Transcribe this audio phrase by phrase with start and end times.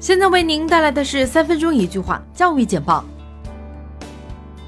[0.00, 3.04] 现在为您带来的是三分钟一句话教育简报。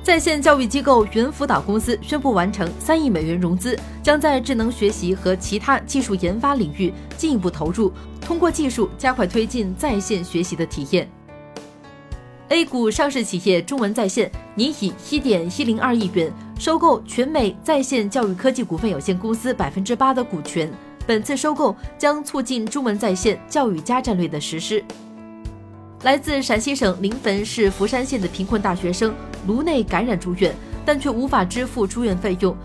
[0.02, 11.10] 在线教育机构云辅导公司宣布完成三亿美元融资，将在智能学习和其他技术研发领域进一步投入，通过技术加快推进在线学习的体验。
[12.48, 20.70] A 股上市企业中文在线拟以一点一零二亿元收购全美在线教育科技股份有限公司百分之八的股权，
[21.06, 24.84] 本次收购将促进中文在线教育加战略的实施。
[26.02, 29.14] 来自陕西省临汾市福山县的贫困大学生
[29.46, 30.52] 颅内感染住院，
[30.84, 32.56] 但却无法支付住院费用。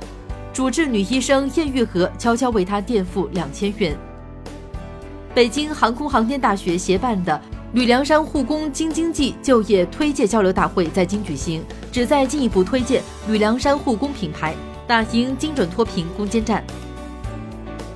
[0.52, 3.96] 主治女医生叶玉和悄悄为他垫付两千元。
[5.36, 7.40] 北京航空航天大学协办的
[7.74, 14.56] 吕梁山护工京津冀就业推介交流大会在京举行，旨在进一步推荐吕梁山护工品牌，
[14.88, 16.64] 打赢精准脱贫攻坚战。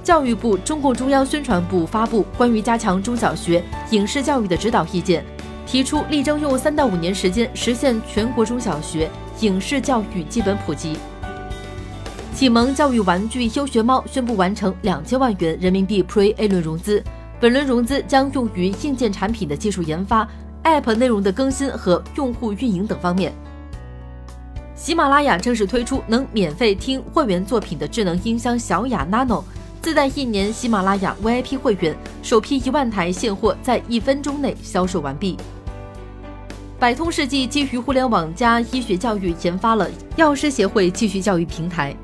[0.03, 5.23] 教育部、中共中央宣传部发布关于加强中小学影视教育的指导意见，
[5.71, 10.97] 提出力争用三到五年时间实现全国中小学影视教育基本普及。
[12.35, 17.01] 启蒙教育玩具优学猫宣布完成两千万元人民币 Pre A 轮融资，
[17.39, 20.27] 本轮融资将用于硬件产品的技术研发、
[20.65, 23.31] App 内容的更新和用户运营等方面。
[24.75, 29.41] 喜马拉雅正式推出能免费听会员作品的智能音箱小雅 Nano。
[29.81, 35.37] 自带一年喜马拉雅 VIP 会员，首批一万台现货在一分钟内销售完毕。
[36.81, 41.95] 百通世纪基于互联网加医学教育研发了药师协会继续教育平台，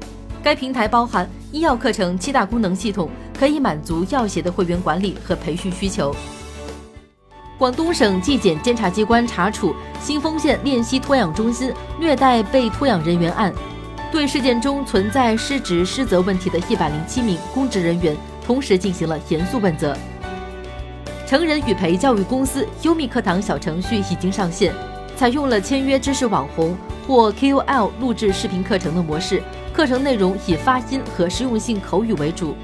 [0.44, 6.16] 该平台包含医药课程七大功能系统，可以满足药协的会员管理和培训需求。
[7.58, 13.52] 广东省纪检监察机关查处新丰县练溪托养中心虐待被托养人员案。
[14.11, 19.98] 对事件中存在失职失责问题的一百零七名公职人员，同时进行了严肃问责。
[21.28, 24.73] 成人语培教育公司优密课堂小程序已经上线，
[25.17, 26.73] 采用了签约知识网红
[27.05, 29.43] 或 KOL 录制视频课程的模式，
[29.73, 32.55] 课程内容以发音和实用性口语为主。